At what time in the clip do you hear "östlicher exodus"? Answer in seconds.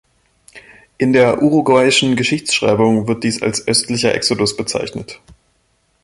3.67-4.57